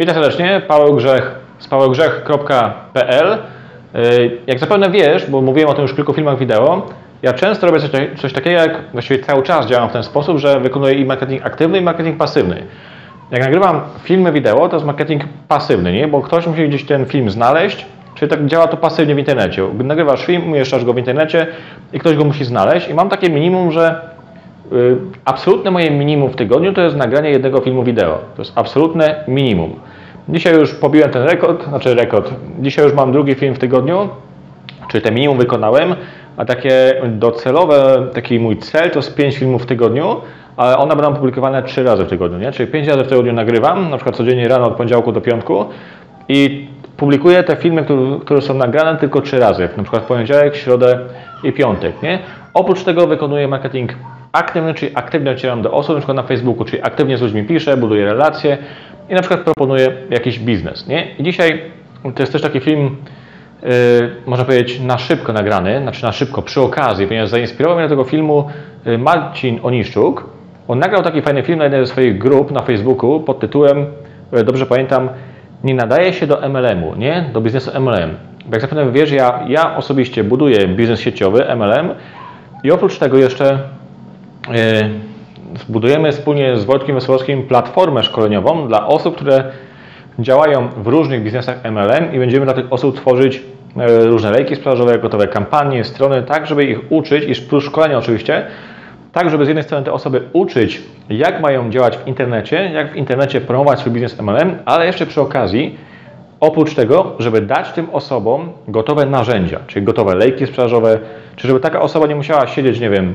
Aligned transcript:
Witam 0.00 0.14
serdecznie, 0.14 0.62
Paweł 0.68 0.96
Grzech 0.96 1.34
z 1.58 1.68
pawełgrzech.pl. 1.68 3.38
Y, 3.94 4.38
Jak 4.46 4.58
zapewne 4.58 4.90
wiesz, 4.90 5.30
bo 5.30 5.40
mówiłem 5.40 5.70
o 5.70 5.74
tym 5.74 5.82
już 5.82 5.92
w 5.92 5.96
kilku 5.96 6.12
filmach 6.12 6.38
wideo, 6.38 6.86
ja 7.22 7.32
często 7.32 7.66
robię 7.66 7.80
coś, 7.80 7.90
coś 8.20 8.32
takiego, 8.32 8.56
jak 8.56 8.80
właściwie 8.92 9.24
cały 9.24 9.42
czas 9.42 9.66
działam 9.66 9.88
w 9.88 9.92
ten 9.92 10.02
sposób, 10.02 10.38
że 10.38 10.60
wykonuję 10.60 10.94
i 10.94 11.04
marketing 11.04 11.46
aktywny, 11.46 11.78
i 11.78 11.80
marketing 11.80 12.18
pasywny. 12.18 12.62
Jak 13.30 13.40
nagrywam 13.40 13.80
filmy 14.02 14.32
wideo, 14.32 14.68
to 14.68 14.76
jest 14.76 14.86
marketing 14.86 15.22
pasywny, 15.48 15.92
nie? 15.92 16.08
bo 16.08 16.20
ktoś 16.20 16.46
musi 16.46 16.68
gdzieś 16.68 16.84
ten 16.84 17.06
film 17.06 17.30
znaleźć, 17.30 17.86
czyli 18.14 18.30
tak 18.30 18.46
działa 18.46 18.66
to 18.66 18.76
pasywnie 18.76 19.14
w 19.14 19.18
internecie. 19.18 19.68
Nagrywasz 19.84 20.24
film, 20.26 20.46
umieszczasz 20.46 20.84
go 20.84 20.92
w 20.92 20.98
internecie 20.98 21.46
i 21.92 21.98
ktoś 21.98 22.16
go 22.16 22.24
musi 22.24 22.44
znaleźć 22.44 22.88
i 22.88 22.94
mam 22.94 23.08
takie 23.08 23.30
minimum, 23.30 23.72
że 23.72 24.09
Absolutne 25.24 25.70
moje 25.70 25.90
minimum 25.90 26.30
w 26.30 26.36
tygodniu 26.36 26.72
to 26.72 26.80
jest 26.80 26.96
nagranie 26.96 27.30
jednego 27.30 27.60
filmu 27.60 27.82
wideo. 27.82 28.18
To 28.36 28.42
jest 28.42 28.52
absolutne 28.54 29.24
minimum. 29.28 29.74
Dzisiaj 30.28 30.54
już 30.54 30.74
pobiłem 30.74 31.10
ten 31.10 31.22
rekord, 31.22 31.68
znaczy 31.68 31.94
rekord. 31.94 32.32
Dzisiaj 32.60 32.84
już 32.84 32.94
mam 32.94 33.12
drugi 33.12 33.34
film 33.34 33.54
w 33.54 33.58
tygodniu, 33.58 34.08
czyli 34.90 35.04
te 35.04 35.10
minimum 35.10 35.38
wykonałem, 35.38 35.94
a 36.36 36.44
takie 36.44 37.02
docelowe, 37.08 38.06
taki 38.14 38.38
mój 38.38 38.56
cel 38.56 38.90
to 38.90 38.98
jest 38.98 39.14
5 39.14 39.36
filmów 39.36 39.62
w 39.62 39.66
tygodniu, 39.66 40.16
ale 40.56 40.78
one 40.78 40.96
będą 40.96 41.14
publikowane 41.14 41.62
3 41.62 41.82
razy 41.82 42.04
w 42.04 42.08
tygodniu, 42.08 42.38
nie? 42.38 42.52
Czyli 42.52 42.72
5 42.72 42.88
razy 42.88 43.04
w 43.04 43.08
tygodniu 43.08 43.32
nagrywam, 43.32 43.90
na 43.90 43.96
przykład 43.96 44.16
codziennie 44.16 44.48
rano 44.48 44.66
od 44.66 44.74
poniedziałku 44.74 45.12
do 45.12 45.20
piątku 45.20 45.64
i 46.28 46.68
publikuję 46.96 47.42
te 47.42 47.56
filmy, 47.56 47.84
które, 47.84 48.00
które 48.20 48.42
są 48.42 48.54
nagrane 48.54 48.98
tylko 48.98 49.20
3 49.20 49.38
razy, 49.38 49.68
na 49.76 49.82
przykład 49.82 50.02
w 50.02 50.06
poniedziałek, 50.06 50.56
środę 50.56 50.98
i 51.44 51.52
piątek, 51.52 52.02
nie? 52.02 52.18
Oprócz 52.54 52.84
tego 52.84 53.06
wykonuję 53.06 53.48
marketing 53.48 53.92
aktywny, 54.32 54.74
czyli 54.74 54.92
aktywnie 54.94 55.32
docieram 55.32 55.62
do 55.62 55.72
osób, 55.72 55.94
na 55.94 56.00
przykład 56.00 56.16
na 56.16 56.22
Facebooku, 56.22 56.64
czyli 56.64 56.82
aktywnie 56.82 57.18
z 57.18 57.20
ludźmi 57.20 57.44
piszę, 57.44 57.76
buduję 57.76 58.04
relacje 58.04 58.58
i 59.08 59.14
na 59.14 59.20
przykład 59.20 59.40
proponuję 59.40 59.92
jakiś 60.10 60.38
biznes, 60.38 60.86
nie? 60.86 61.14
I 61.18 61.22
dzisiaj 61.22 61.62
to 62.14 62.22
jest 62.22 62.32
też 62.32 62.42
taki 62.42 62.60
film, 62.60 62.96
yy, 63.62 63.68
można 64.26 64.44
powiedzieć, 64.44 64.80
na 64.80 64.98
szybko 64.98 65.32
nagrany, 65.32 65.80
znaczy 65.82 66.02
na 66.02 66.12
szybko, 66.12 66.42
przy 66.42 66.60
okazji, 66.60 67.06
ponieważ 67.06 67.28
zainspirował 67.28 67.78
mnie 67.78 67.88
do 67.88 67.90
tego 67.90 68.04
filmu 68.04 68.48
yy, 68.84 68.98
Marcin 68.98 69.60
Oniszczuk. 69.62 70.30
On 70.68 70.78
nagrał 70.78 71.02
taki 71.02 71.22
fajny 71.22 71.42
film 71.42 71.58
na 71.58 71.64
jednej 71.64 71.86
ze 71.86 71.92
swoich 71.92 72.18
grup 72.18 72.50
na 72.50 72.62
Facebooku 72.62 73.20
pod 73.20 73.40
tytułem, 73.40 73.86
yy, 74.32 74.44
dobrze 74.44 74.66
pamiętam, 74.66 75.08
nie 75.64 75.74
nadaje 75.74 76.12
się 76.12 76.26
do 76.26 76.48
MLM-u, 76.48 76.96
nie? 76.96 77.30
Do 77.32 77.40
biznesu 77.40 77.80
MLM. 77.80 78.10
Bo 78.46 78.52
jak 78.52 78.60
zapewne 78.60 78.92
wiesz, 78.92 79.10
ja, 79.10 79.44
ja 79.48 79.76
osobiście 79.76 80.24
buduję 80.24 80.68
biznes 80.68 81.00
sieciowy 81.00 81.56
MLM 81.56 81.94
i 82.64 82.70
oprócz 82.70 82.98
tego 82.98 83.18
jeszcze 83.18 83.58
yy, 84.50 84.90
zbudujemy 85.58 86.12
wspólnie 86.12 86.56
z 86.56 86.64
Wojtkiem 86.64 86.94
Wesołowskim 86.94 87.42
platformę 87.42 88.02
szkoleniową 88.02 88.68
dla 88.68 88.86
osób, 88.86 89.16
które 89.16 89.44
działają 90.18 90.68
w 90.68 90.86
różnych 90.86 91.22
biznesach 91.22 91.64
MLM 91.64 92.14
i 92.14 92.18
będziemy 92.18 92.44
dla 92.44 92.54
tych 92.54 92.72
osób 92.72 92.96
tworzyć 92.96 93.42
e, 93.76 94.06
różne 94.06 94.30
lejki 94.30 94.56
sprzedażowe, 94.56 94.98
gotowe 94.98 95.28
kampanie, 95.28 95.84
strony, 95.84 96.22
tak 96.22 96.46
żeby 96.46 96.64
ich 96.64 96.92
uczyć, 96.92 97.38
i 97.38 97.42
plus 97.42 97.64
szkolenia 97.64 97.98
oczywiście, 97.98 98.46
tak 99.12 99.30
żeby 99.30 99.44
z 99.44 99.48
jednej 99.48 99.64
strony 99.64 99.84
te 99.84 99.92
osoby 99.92 100.22
uczyć, 100.32 100.82
jak 101.08 101.40
mają 101.40 101.70
działać 101.70 101.96
w 101.96 102.06
internecie, 102.06 102.70
jak 102.74 102.92
w 102.92 102.96
internecie 102.96 103.40
promować 103.40 103.78
swój 103.78 103.92
biznes 103.92 104.20
MLM, 104.20 104.58
ale 104.64 104.86
jeszcze 104.86 105.06
przy 105.06 105.20
okazji, 105.20 105.78
oprócz 106.40 106.74
tego, 106.74 107.16
żeby 107.18 107.40
dać 107.40 107.72
tym 107.72 107.86
osobom 107.92 108.52
gotowe 108.68 109.06
narzędzia, 109.06 109.60
czyli 109.66 109.84
gotowe 109.84 110.14
lejki 110.14 110.46
sprzedażowe, 110.46 110.98
czy 111.36 111.48
żeby 111.48 111.60
taka 111.60 111.80
osoba 111.80 112.06
nie 112.06 112.16
musiała 112.16 112.46
siedzieć, 112.46 112.80
nie 112.80 112.90
wiem, 112.90 113.14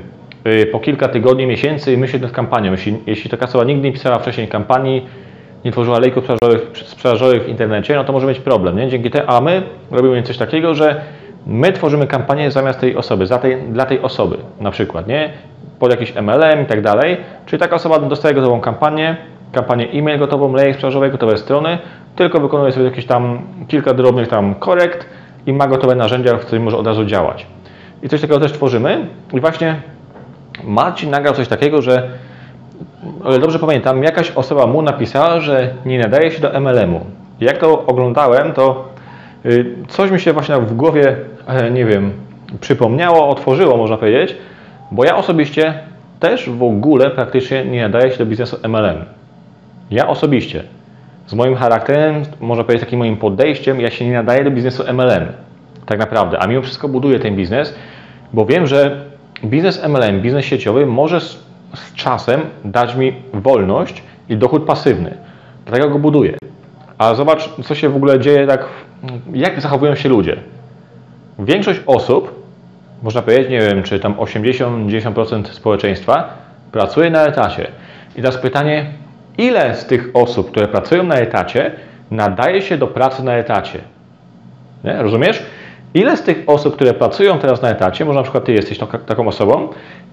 po 0.72 0.80
kilka 0.80 1.08
tygodni, 1.08 1.48
miesięcy 1.48 1.94
i 1.94 1.98
myśleć 1.98 2.22
nad 2.22 2.32
kampanią. 2.32 2.72
Jeśli, 2.72 2.98
jeśli 3.08 3.30
taka 3.30 3.46
osoba 3.46 3.64
nigdy 3.64 3.88
nie 3.88 3.94
pisała 3.94 4.20
wcześniej 4.20 4.48
kampanii, 4.48 5.06
nie 5.66 5.72
tworzyła 5.72 6.00
lejków 6.00 6.24
sprzedażowych, 6.24 6.78
sprzedażowych 6.78 7.44
w 7.44 7.48
internecie, 7.48 7.96
no 7.96 8.04
to 8.04 8.14
może 8.14 8.28
mieć 8.28 8.40
problem. 8.40 8.78
Nie? 8.78 8.90
Dzięki 8.90 9.10
temu, 9.10 9.26
a 9.28 9.42
my 9.42 9.64
robimy 9.92 10.24
coś 10.24 10.38
takiego, 10.38 10.74
że 10.74 11.02
my 11.48 11.72
tworzymy 11.72 12.08
kampanię 12.08 12.52
zamiast 12.52 12.80
tej 12.80 12.96
osoby, 12.96 13.28
za 13.28 13.38
tej, 13.38 13.58
dla 13.62 13.86
tej 13.86 14.02
osoby 14.02 14.38
na 14.60 14.72
przykład, 14.72 15.08
nie? 15.08 15.30
pod 15.80 15.92
jakiś 15.92 16.16
MLM 16.16 16.62
i 16.64 16.66
tak 16.66 16.82
dalej. 16.82 17.18
Czyli 17.46 17.60
taka 17.60 17.76
osoba 17.76 18.00
dostaje 18.00 18.36
gotową 18.36 18.62
kampanię, 18.62 19.18
kampanię 19.52 19.88
e-mail 19.92 20.20
gotową, 20.20 20.54
lejek 20.54 20.74
sprzedażowy, 20.74 21.10
gotowe 21.10 21.38
strony, 21.38 21.78
tylko 22.16 22.40
wykonuje 22.40 22.72
sobie 22.72 22.86
jakieś 22.86 23.06
tam 23.06 23.40
kilka 23.68 23.94
drobnych 23.94 24.28
tam 24.28 24.56
korekt 24.56 25.06
i 25.46 25.54
ma 25.54 25.68
gotowe 25.68 25.96
narzędzia, 25.96 26.38
w 26.38 26.46
którym 26.46 26.64
może 26.64 26.78
od 26.78 26.88
razu 26.88 27.06
działać. 27.06 27.48
I 28.04 28.10
coś 28.10 28.22
takiego 28.22 28.40
też 28.40 28.52
tworzymy. 28.52 29.08
I 29.34 29.40
właśnie 29.40 29.76
Marcin 30.64 31.10
nagrał 31.10 31.34
coś 31.34 31.48
takiego, 31.48 31.82
że 31.82 32.10
o 33.24 33.30
ile 33.30 33.40
dobrze 33.40 33.60
pamiętam, 33.60 34.04
jakaś 34.04 34.32
osoba 34.32 34.68
mu 34.68 34.82
napisała, 34.82 35.40
że 35.40 35.74
nie 35.86 36.00
nadaje 36.00 36.32
się 36.32 36.42
do 36.42 36.60
MLM-u. 36.60 37.00
Jak 37.40 37.58
to 37.58 37.86
oglądałem, 37.86 38.54
to 38.54 38.90
y, 39.46 39.76
coś 39.88 40.12
mi 40.12 40.20
się 40.20 40.34
właśnie 40.34 40.56
w 40.56 40.76
głowie, 40.76 41.16
e, 41.48 41.72
nie 41.72 41.86
wiem, 41.86 42.12
przypomniało, 42.62 43.30
otworzyło, 43.30 43.78
można 43.78 43.98
powiedzieć, 43.98 44.36
bo 44.92 45.06
ja 45.06 45.16
osobiście 45.16 45.74
też 46.20 46.50
w 46.50 46.64
ogóle 46.64 47.10
praktycznie 47.10 47.66
nie 47.66 47.82
nadaję 47.82 48.12
się 48.12 48.18
do 48.18 48.26
biznesu 48.26 48.58
MLM. 48.68 49.06
Ja 49.92 50.08
osobiście, 50.08 50.64
z 51.28 51.34
moim 51.34 51.56
charakterem, 51.56 52.24
można 52.40 52.64
powiedzieć 52.64 52.86
takim 52.86 53.00
moim 53.00 53.18
podejściem, 53.18 53.82
ja 53.82 53.92
się 53.92 54.06
nie 54.06 54.14
nadaję 54.14 54.44
do 54.44 54.52
biznesu 54.52 54.84
MLM. 54.94 55.26
Tak 55.86 56.00
naprawdę. 56.00 56.40
A 56.40 56.48
mimo 56.48 56.62
wszystko 56.62 56.88
buduję 56.88 57.20
ten 57.20 57.36
biznes, 57.36 57.76
bo 58.34 58.46
wiem, 58.46 58.68
że 58.68 59.02
biznes 59.46 59.84
MLM, 59.84 60.22
biznes 60.22 60.46
sieciowy 60.46 60.86
może 60.86 61.22
z, 61.22 61.38
z 61.76 61.94
czasem 61.94 62.42
dać 62.66 62.96
mi 62.96 63.14
wolność 63.34 64.04
i 64.30 64.38
dochód 64.38 64.66
pasywny. 64.66 65.18
Dlatego 65.66 65.90
go 65.90 66.00
buduję. 66.00 66.38
A 66.98 67.16
zobacz, 67.16 67.50
co 67.64 67.76
się 67.76 67.90
w 67.90 67.96
ogóle 67.96 68.20
dzieje, 68.20 68.48
tak, 68.48 68.66
jak 69.34 69.62
zachowują 69.62 69.96
się 69.96 70.10
ludzie. 70.10 70.38
Większość 71.40 71.82
osób, 71.86 72.44
można 73.04 73.22
powiedzieć, 73.22 73.50
nie 73.50 73.60
wiem, 73.60 73.84
czy 73.84 74.00
tam 74.00 74.14
80-90% 74.14 75.44
społeczeństwa 75.46 76.34
pracuje 76.72 77.10
na 77.10 77.26
etacie. 77.26 77.68
I 78.16 78.16
teraz 78.16 78.38
pytanie, 78.38 78.86
ile 79.38 79.76
z 79.76 79.86
tych 79.86 80.10
osób, 80.14 80.52
które 80.52 80.68
pracują 80.68 81.04
na 81.04 81.16
etacie, 81.16 81.72
nadaje 82.12 82.62
się 82.62 82.78
do 82.78 82.88
pracy 82.88 83.24
na 83.24 83.34
etacie? 83.34 83.80
Nie? 84.84 85.02
Rozumiesz? 85.02 85.44
Ile 85.96 86.18
z 86.18 86.24
tych 86.24 86.44
osób, 86.48 86.76
które 86.76 86.94
pracują 86.94 87.40
teraz 87.40 87.62
na 87.62 87.70
etacie, 87.70 88.06
może 88.06 88.18
na 88.18 88.24
przykład 88.24 88.44
Ty 88.44 88.54
jesteś 88.54 88.80
taką 89.06 89.28
osobą, 89.28 89.68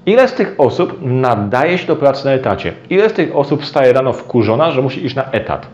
ile 0.06 0.28
z 0.28 0.34
tych 0.34 0.54
osób 0.58 0.98
nadaje 1.02 1.78
się 1.78 1.86
do 1.86 1.96
pracy 1.96 2.24
na 2.24 2.32
etacie? 2.32 2.72
Ile 2.90 3.10
z 3.10 3.12
tych 3.12 3.36
osób 3.36 3.62
wstaje 3.62 3.92
rano 3.92 4.12
wkurzona, 4.12 4.70
że 4.70 4.82
musi 4.82 5.06
iść 5.06 5.14
na 5.14 5.30
etat? 5.30 5.66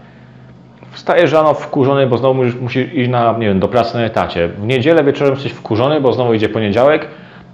Wstajesz 0.90 1.32
rano 1.32 1.54
wkurzony, 1.54 2.06
bo 2.06 2.18
znowu 2.18 2.44
musisz 2.60 2.92
iść 2.92 3.10
na, 3.10 3.32
nie 3.38 3.46
wiem, 3.46 3.60
do 3.60 3.68
pracy 3.68 3.96
na 3.96 4.04
etacie. 4.04 4.48
W 4.48 4.66
niedzielę 4.66 5.04
wieczorem 5.04 5.34
jesteś 5.34 5.52
wkurzony, 5.52 6.00
bo 6.00 6.12
znowu 6.12 6.34
idzie 6.34 6.48
poniedziałek. 6.48 7.08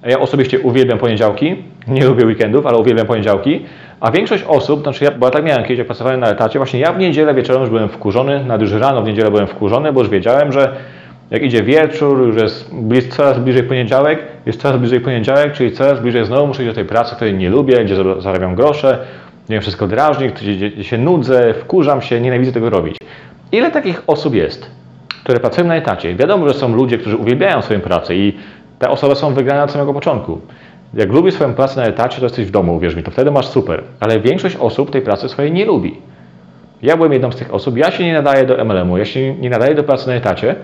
Ja 0.06 0.20
osobiście 0.20 0.60
uwielbiam 0.60 0.98
poniedziałki. 0.98 1.56
Nie 1.88 2.04
lubię 2.04 2.26
weekendów, 2.26 2.66
ale 2.66 2.78
uwielbiam 2.78 3.06
poniedziałki. 3.06 3.64
A 4.00 4.10
większość 4.10 4.44
osób, 4.48 4.82
znaczy 4.82 5.04
ja, 5.04 5.10
bo 5.10 5.26
ja 5.26 5.30
tak 5.30 5.44
miałem 5.44 5.62
kiedyś, 5.62 5.78
jak 5.78 5.86
pracowałem 5.86 6.20
na 6.20 6.28
etacie, 6.28 6.58
właśnie 6.58 6.80
ja 6.80 6.92
w 6.92 6.98
niedzielę 6.98 7.34
wieczorem 7.34 7.62
już 7.62 7.70
byłem 7.70 7.88
wkurzony, 7.88 8.44
nawet 8.44 8.62
już 8.62 8.72
rano 8.72 9.02
w 9.02 9.06
niedzielę 9.06 9.30
byłem 9.30 9.46
wkurzony, 9.46 9.92
bo 9.92 10.00
już 10.00 10.08
wiedziałem, 10.08 10.52
że 10.52 10.76
jak 11.34 11.42
idzie 11.42 11.62
wieczór, 11.62 12.26
już 12.26 12.36
jest 12.36 12.74
blis, 12.74 13.08
coraz 13.08 13.38
bliżej 13.38 13.62
poniedziałek, 13.62 14.18
jest 14.46 14.60
coraz 14.60 14.78
bliżej 14.80 15.00
poniedziałek, 15.00 15.52
czyli 15.52 15.72
coraz 15.72 16.00
bliżej 16.00 16.26
znowu 16.26 16.46
muszę 16.46 16.62
iść 16.62 16.70
do 16.70 16.74
tej 16.74 16.84
pracy, 16.84 17.16
której 17.16 17.34
nie 17.34 17.50
lubię, 17.50 17.84
gdzie 17.84 17.96
zar- 17.96 18.20
zarabiam 18.20 18.54
grosze, 18.54 18.98
nie 19.48 19.54
wiem, 19.54 19.62
wszystko 19.62 19.86
drażni, 19.86 20.28
gdzie, 20.28 20.70
gdzie 20.70 20.84
się 20.84 20.98
nudzę, 20.98 21.54
wkurzam 21.54 22.02
się, 22.02 22.20
nienawidzę 22.20 22.52
tego 22.52 22.70
robić. 22.70 22.96
Ile 23.52 23.70
takich 23.70 24.02
osób 24.06 24.34
jest, 24.34 24.70
które 25.24 25.40
pracują 25.40 25.66
na 25.66 25.76
etacie? 25.76 26.14
Wiadomo, 26.14 26.48
że 26.48 26.54
są 26.54 26.76
ludzie, 26.76 26.98
którzy 26.98 27.16
uwielbiają 27.16 27.62
swoją 27.62 27.80
pracę 27.80 28.14
i 28.16 28.36
te 28.78 28.88
osoby 28.88 29.14
są 29.14 29.34
wygrane 29.34 29.64
od 29.64 29.70
samego 29.70 29.94
początku. 29.94 30.40
Jak 30.94 31.12
lubisz 31.12 31.34
swoją 31.34 31.54
pracę 31.54 31.80
na 31.80 31.86
etacie, 31.86 32.18
to 32.18 32.24
jesteś 32.24 32.46
w 32.46 32.50
domu, 32.50 32.76
uwierz 32.76 32.96
mi, 32.96 33.02
to 33.02 33.10
wtedy 33.10 33.30
masz 33.30 33.46
super. 33.46 33.82
Ale 34.00 34.20
większość 34.20 34.56
osób 34.56 34.90
tej 34.90 35.02
pracy 35.02 35.28
swojej 35.28 35.52
nie 35.52 35.64
lubi. 35.64 35.96
Ja 36.82 36.96
byłem 36.96 37.12
jedną 37.12 37.32
z 37.32 37.36
tych 37.36 37.54
osób, 37.54 37.76
ja 37.76 37.90
się 37.90 38.04
nie 38.04 38.12
nadaję 38.12 38.46
do 38.46 38.64
MLM-u, 38.64 38.96
ja 38.96 39.04
się 39.04 39.34
nie 39.34 39.50
nadaję 39.50 39.74
do 39.74 39.84
pracy 39.84 40.08
na 40.08 40.14
etacie 40.14 40.54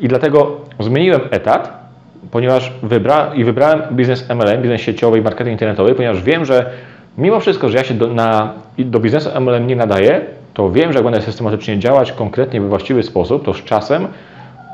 i 0.00 0.08
dlatego 0.08 0.60
zmieniłem 0.80 1.20
etat, 1.30 1.82
ponieważ 2.30 2.72
wybra 2.82 3.34
i 3.34 3.44
wybrałem 3.44 3.82
biznes 3.92 4.28
MLM, 4.28 4.62
biznes 4.62 4.80
sieciowy 4.80 5.18
i 5.18 5.22
marketing 5.22 5.52
internetowy, 5.52 5.94
ponieważ 5.94 6.22
wiem, 6.22 6.44
że 6.44 6.70
mimo 7.18 7.40
wszystko, 7.40 7.68
że 7.68 7.78
ja 7.78 7.84
się 7.84 7.94
do, 7.94 8.06
na, 8.06 8.52
do 8.78 9.00
biznesu 9.00 9.40
MLM 9.40 9.66
nie 9.66 9.76
nadaję, 9.76 10.20
to 10.54 10.70
wiem, 10.70 10.92
że 10.92 10.98
jak 10.98 11.04
będę 11.04 11.22
systematycznie 11.22 11.78
działać 11.78 12.12
konkretnie 12.12 12.60
we 12.60 12.68
właściwy 12.68 13.02
sposób, 13.02 13.44
to 13.44 13.54
z 13.54 13.64
czasem 13.64 14.08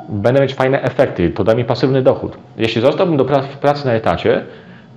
będę 0.08 0.40
mieć 0.40 0.54
fajne 0.54 0.82
efekty, 0.82 1.30
to 1.30 1.44
da 1.44 1.54
mi 1.54 1.64
pasywny 1.64 2.02
dochód. 2.02 2.36
Jeśli 2.56 2.82
zostałbym 2.82 3.16
do 3.16 3.24
pra- 3.24 3.56
pracy 3.60 3.86
na 3.86 3.92
etacie, 3.92 4.44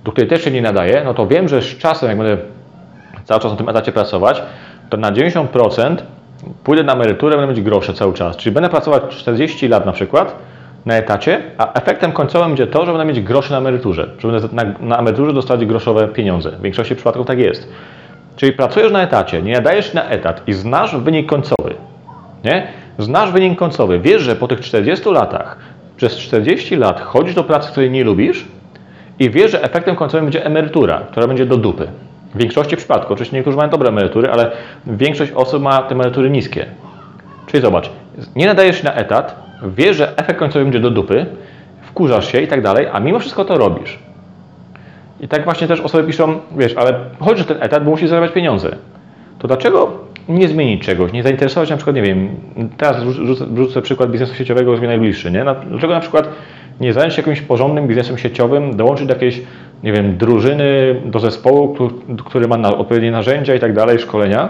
do 0.04 0.12
której 0.12 0.30
też 0.30 0.44
się 0.44 0.50
nie 0.50 0.62
nadaję, 0.62 1.02
no 1.04 1.14
to 1.14 1.26
wiem, 1.26 1.48
że 1.48 1.62
z 1.62 1.78
czasem, 1.78 2.08
jak 2.08 2.18
będę 2.18 2.36
cały 3.24 3.40
czas 3.40 3.50
na 3.50 3.56
tym 3.56 3.68
etacie 3.68 3.92
pracować, 3.92 4.42
to 4.90 4.96
na 4.96 5.12
90% 5.12 5.96
pójdę 6.64 6.82
na 6.82 6.92
emeryturę, 6.92 7.36
będę 7.36 7.54
mieć 7.54 7.62
grosze 7.62 7.94
cały 7.94 8.12
czas. 8.12 8.36
Czyli 8.36 8.54
będę 8.54 8.68
pracować 8.68 9.02
40 9.08 9.68
lat 9.68 9.86
na 9.86 9.92
przykład 9.92 10.36
na 10.86 10.94
etacie, 10.94 11.42
a 11.58 11.72
efektem 11.72 12.12
końcowym 12.12 12.48
będzie 12.48 12.66
to, 12.66 12.86
że 12.86 12.92
będę 12.92 13.04
mieć 13.04 13.20
grosze 13.20 13.50
na 13.52 13.58
emeryturze. 13.58 14.08
Że 14.18 14.28
będę 14.28 14.48
na, 14.52 14.64
na 14.80 14.98
emeryturze 14.98 15.32
dostawać 15.32 15.66
groszowe 15.66 16.08
pieniądze. 16.08 16.50
W 16.50 16.62
większości 16.62 16.94
przypadków 16.94 17.26
tak 17.26 17.38
jest. 17.38 17.68
Czyli 18.36 18.52
pracujesz 18.52 18.92
na 18.92 19.02
etacie, 19.02 19.42
nie 19.42 19.52
nadajesz 19.52 19.94
na 19.94 20.04
etat 20.08 20.42
i 20.48 20.52
znasz 20.52 20.96
wynik 20.96 21.26
końcowy. 21.26 21.74
Nie? 22.44 22.66
Znasz 22.98 23.32
wynik 23.32 23.58
końcowy. 23.58 24.00
Wiesz, 24.00 24.22
że 24.22 24.36
po 24.36 24.48
tych 24.48 24.60
40 24.60 25.10
latach, 25.10 25.56
przez 25.96 26.16
40 26.16 26.76
lat 26.76 27.00
chodzisz 27.00 27.34
do 27.34 27.44
pracy, 27.44 27.70
której 27.70 27.90
nie 27.90 28.04
lubisz 28.04 28.44
i 29.18 29.30
wiesz, 29.30 29.50
że 29.50 29.62
efektem 29.62 29.96
końcowym 29.96 30.24
będzie 30.24 30.44
emerytura, 30.44 31.00
która 31.10 31.26
będzie 31.26 31.46
do 31.46 31.56
dupy. 31.56 31.88
W 32.34 32.38
większości 32.38 32.76
przypadków, 32.76 33.10
oczywiście 33.10 33.36
niektórzy 33.36 33.56
mają 33.56 33.70
dobre 33.70 33.88
emerytury, 33.88 34.30
ale 34.30 34.50
większość 34.86 35.32
osób 35.32 35.62
ma 35.62 35.82
te 35.82 35.94
emerytury 35.94 36.30
niskie. 36.30 36.66
Czyli 37.46 37.62
zobacz, 37.62 37.90
nie 38.36 38.46
nadajesz 38.46 38.78
się 38.78 38.84
na 38.84 38.94
etat, 38.94 39.42
wiesz, 39.76 39.96
że 39.96 40.18
efekt 40.18 40.38
końcowy 40.38 40.64
będzie 40.64 40.80
do 40.80 40.90
dupy, 40.90 41.26
wkurzasz 41.82 42.32
się 42.32 42.40
i 42.40 42.48
tak 42.48 42.62
dalej, 42.62 42.86
a 42.92 43.00
mimo 43.00 43.18
wszystko 43.18 43.44
to 43.44 43.58
robisz. 43.58 43.98
I 45.20 45.28
tak 45.28 45.44
właśnie 45.44 45.68
też 45.68 45.80
osoby 45.80 46.04
piszą, 46.04 46.40
wiesz, 46.56 46.76
ale 46.76 46.94
chodź 47.20 47.38
na 47.38 47.44
ten 47.44 47.62
etat, 47.62 47.84
bo 47.84 47.90
musisz 47.90 48.08
zarabiać 48.08 48.32
pieniądze. 48.32 48.76
To 49.38 49.48
dlaczego 49.48 49.98
nie 50.28 50.48
zmienić 50.48 50.82
czegoś, 50.82 51.12
nie 51.12 51.22
zainteresować 51.22 51.70
na 51.70 51.76
przykład, 51.76 51.96
nie 51.96 52.02
wiem, 52.02 52.28
teraz 52.76 53.02
rzucę, 53.02 53.44
rzucę 53.56 53.82
przykład 53.82 54.10
biznesu 54.10 54.34
sieciowego, 54.34 54.70
jest 54.70 54.82
mi 54.82 54.88
najbliższy, 54.88 55.30
nie? 55.30 55.44
Dlaczego 55.44 55.94
na 55.94 56.00
przykład 56.00 56.28
nie 56.80 56.92
zająć 56.92 57.14
się 57.14 57.20
jakimś 57.22 57.40
porządnym 57.40 57.86
biznesem 57.88 58.18
sieciowym, 58.18 58.76
dołączyć 58.76 59.06
do 59.06 59.14
jakiejś, 59.14 59.40
nie 59.82 59.92
wiem, 59.92 60.16
drużyny, 60.16 61.00
do 61.04 61.18
zespołu, 61.20 61.74
któ- 61.74 61.90
który 62.24 62.48
ma 62.48 62.68
odpowiednie 62.76 63.10
narzędzia 63.10 63.54
i 63.54 63.60
tak 63.60 63.72
dalej, 63.72 63.98
szkolenia, 63.98 64.48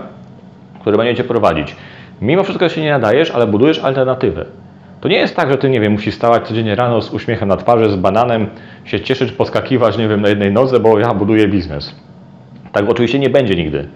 które 0.80 0.96
będziecie 0.96 1.24
prowadzić. 1.24 1.76
Mimo 2.22 2.42
wszystko 2.42 2.68
się 2.68 2.80
nie 2.82 2.90
nadajesz, 2.90 3.30
ale 3.30 3.46
budujesz 3.46 3.78
alternatywę. 3.78 4.44
To 5.00 5.08
nie 5.08 5.16
jest 5.16 5.36
tak, 5.36 5.50
że 5.50 5.58
ty, 5.58 5.70
nie 5.70 5.80
wiem, 5.80 5.92
musisz 5.92 6.14
stawać 6.14 6.48
codziennie 6.48 6.74
rano 6.74 7.02
z 7.02 7.14
uśmiechem 7.14 7.48
na 7.48 7.56
twarzy, 7.56 7.90
z 7.90 7.96
bananem, 7.96 8.46
się 8.84 9.00
cieszyć, 9.00 9.32
poskakiwać, 9.32 9.98
nie 9.98 10.08
wiem, 10.08 10.20
na 10.20 10.28
jednej 10.28 10.52
nodze, 10.52 10.80
bo 10.80 10.98
ja 10.98 11.14
buduję 11.14 11.48
biznes. 11.48 11.94
Tak 12.72 12.88
oczywiście 12.88 13.18
nie 13.18 13.30
będzie 13.30 13.54
nigdy. 13.54 13.88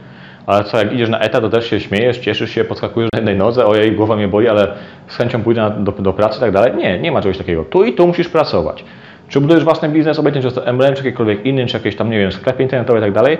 Ale 0.47 0.65
co, 0.65 0.79
jak 0.79 0.93
idziesz 0.93 1.09
na 1.09 1.19
etat, 1.19 1.43
to 1.43 1.51
też 1.51 1.71
się 1.71 1.81
śmiejesz, 1.81 2.19
cieszysz 2.19 2.51
się, 2.51 2.65
podskakujesz 2.65 3.09
na 3.13 3.19
jednej 3.19 3.37
nodze, 3.37 3.67
ojej, 3.67 3.93
głowa 3.93 4.17
mnie 4.17 4.29
boli, 4.29 4.49
ale 4.49 4.69
z 5.07 5.17
chęcią 5.17 5.43
pójdę 5.43 5.61
na, 5.61 5.71
do, 5.71 5.93
do 5.93 6.13
pracy 6.13 6.39
i 6.39 6.41
tak 6.41 6.53
dalej. 6.53 6.73
Nie, 6.77 6.99
nie 6.99 7.13
ma 7.13 7.23
czegoś 7.23 7.39
takiego. 7.39 7.65
Tu 7.65 7.85
i 7.85 7.93
tu 7.93 8.07
musisz 8.07 8.29
pracować. 8.29 8.85
Czy 9.29 9.41
budujesz 9.41 9.65
własny 9.65 9.89
biznes, 9.89 10.19
obecnie 10.19 10.43
czy 10.43 10.53
to 10.53 10.73
MLM, 10.73 10.95
czy 10.95 11.05
jakikolwiek 11.05 11.47
inny, 11.47 11.67
czy 11.67 11.77
jakieś 11.77 11.97
tam, 11.97 12.11
nie 12.11 12.19
wiem, 12.19 12.33
sklepy 12.33 12.63
internetowe 12.63 12.99
i 12.99 13.03
tak 13.03 13.13
dalej, 13.13 13.39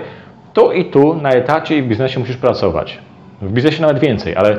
tu 0.53 0.71
i 0.71 0.85
tu 0.85 1.13
na 1.13 1.29
etacie 1.29 1.77
i 1.77 1.81
w 1.81 1.87
biznesie 1.87 2.19
musisz 2.19 2.37
pracować. 2.37 2.97
W 3.41 3.51
biznesie 3.51 3.81
nawet 3.81 3.99
więcej, 3.99 4.35
ale 4.35 4.57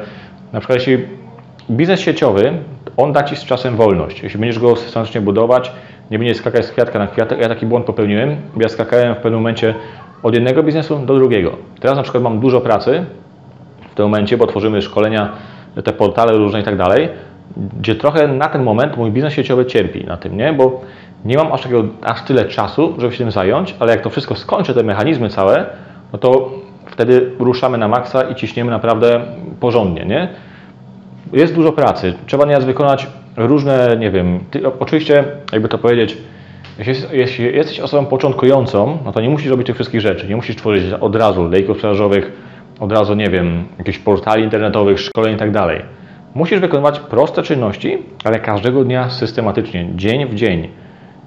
na 0.52 0.60
przykład 0.60 0.78
jeśli 0.78 1.04
biznes 1.70 2.00
sieciowy, 2.00 2.52
on 2.96 3.12
da 3.12 3.22
Ci 3.22 3.36
z 3.36 3.44
czasem 3.44 3.76
wolność. 3.76 4.22
Jeśli 4.22 4.40
będziesz 4.40 4.58
go 4.58 4.76
systematycznie 4.76 5.20
budować, 5.20 5.72
nie 6.10 6.18
będziesz 6.18 6.36
skakać 6.36 6.66
z 6.66 6.70
kwiatka 6.70 6.98
na 6.98 7.06
kwiatek. 7.06 7.40
Ja 7.40 7.48
taki 7.48 7.66
błąd 7.66 7.86
popełniłem. 7.86 8.36
Ja 8.60 8.68
skakałem 8.68 9.14
w 9.14 9.16
pewnym 9.16 9.40
momencie 9.40 9.74
od 10.22 10.34
jednego 10.34 10.62
biznesu 10.62 10.98
do 10.98 11.14
drugiego. 11.14 11.52
Teraz 11.80 11.96
na 11.96 12.02
przykład 12.02 12.24
mam 12.24 12.40
dużo 12.40 12.60
pracy 12.60 13.04
w 13.92 13.94
tym 13.94 14.04
momencie, 14.04 14.36
bo 14.36 14.46
tworzymy 14.46 14.82
szkolenia, 14.82 15.32
te 15.84 15.92
portale 15.92 16.32
różne 16.32 16.60
i 16.60 16.64
tak 16.64 16.76
dalej, 16.76 17.08
gdzie 17.78 17.94
trochę 17.94 18.28
na 18.28 18.48
ten 18.48 18.62
moment 18.62 18.96
mój 18.96 19.10
biznes 19.10 19.32
sieciowy 19.32 19.66
cierpi 19.66 20.04
na 20.04 20.16
tym, 20.16 20.36
nie? 20.36 20.52
Bo 20.52 20.80
nie 21.24 21.36
mam 21.36 21.52
aż, 21.52 21.62
takiego, 21.62 21.84
aż 22.02 22.22
tyle 22.22 22.44
czasu, 22.44 22.94
żeby 22.98 23.12
się 23.12 23.18
tym 23.18 23.30
zająć, 23.30 23.74
ale 23.78 23.92
jak 23.92 24.00
to 24.00 24.10
wszystko 24.10 24.34
skończę, 24.34 24.74
te 24.74 24.82
mechanizmy 24.82 25.28
całe, 25.28 25.66
no 26.12 26.18
to 26.18 26.50
wtedy 26.86 27.30
ruszamy 27.38 27.78
na 27.78 27.88
maksa 27.88 28.22
i 28.22 28.34
ciśniemy 28.34 28.70
naprawdę 28.70 29.20
porządnie, 29.60 30.04
nie? 30.04 30.28
jest 31.32 31.54
dużo 31.54 31.72
pracy. 31.72 32.14
Trzeba 32.26 32.46
nieraz 32.46 32.64
wykonać 32.64 33.06
różne, 33.36 33.96
nie 33.98 34.10
wiem, 34.10 34.40
oczywiście, 34.80 35.24
jakby 35.52 35.68
to 35.68 35.78
powiedzieć, 35.78 36.16
jeśli, 37.12 37.44
jesteś 37.44 37.80
osobą 37.80 38.06
początkującą, 38.06 38.98
no 39.04 39.12
to 39.12 39.20
nie 39.20 39.28
musisz 39.28 39.50
robić 39.50 39.66
tych 39.66 39.76
wszystkich 39.76 40.00
rzeczy. 40.00 40.28
Nie 40.28 40.36
musisz 40.36 40.56
tworzyć 40.56 40.92
od 41.00 41.16
razu 41.16 41.48
lejków 41.48 41.76
sprzedażowych, 41.76 42.32
od 42.80 42.92
razu, 42.92 43.14
nie 43.14 43.30
wiem, 43.30 43.64
jakichś 43.78 43.98
portali 43.98 44.44
internetowych, 44.44 45.00
szkoleń 45.00 45.34
i 45.34 45.38
tak. 45.38 45.50
Musisz 46.34 46.60
wykonywać 46.60 47.00
proste 47.00 47.42
czynności, 47.42 47.98
ale 48.24 48.38
każdego 48.38 48.84
dnia 48.84 49.10
systematycznie, 49.10 49.88
dzień 49.94 50.26
w 50.26 50.34
dzień. 50.34 50.68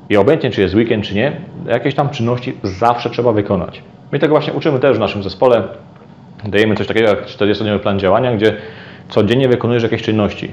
I 0.10 0.18
obojętnie, 0.18 0.50
czy 0.50 0.62
jest 0.62 0.76
weekend, 0.76 1.06
czy 1.06 1.16
nie, 1.16 1.32
jakieś 1.68 1.96
tam 1.96 2.10
czynności 2.10 2.54
zawsze 2.64 3.10
trzeba 3.10 3.32
wykonać. 3.32 3.84
My 4.12 4.20
tego 4.20 4.34
właśnie 4.34 4.54
uczymy 4.54 4.80
też 4.80 4.98
w 4.98 5.00
naszym 5.00 5.24
zespole. 5.24 5.64
Dajemy 6.46 6.76
coś 6.76 6.88
takiego 6.88 7.10
jak 7.10 7.26
40-dniowy 7.26 7.80
plan 7.80 8.00
działania, 8.00 8.36
gdzie 8.36 8.56
codziennie 9.10 9.48
wykonujesz 9.48 9.84
jakieś 9.84 10.02
czynności. 10.02 10.52